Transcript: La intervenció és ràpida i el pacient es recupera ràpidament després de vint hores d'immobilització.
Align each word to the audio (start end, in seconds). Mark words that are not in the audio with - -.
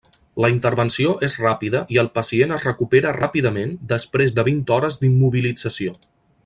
La 0.43 0.49
intervenció 0.53 1.11
és 1.27 1.35
ràpida 1.41 1.81
i 1.97 1.99
el 2.03 2.09
pacient 2.17 2.55
es 2.57 2.67
recupera 2.69 3.13
ràpidament 3.21 3.77
després 3.95 4.37
de 4.39 4.47
vint 4.53 4.65
hores 4.77 4.99
d'immobilització. 5.05 5.99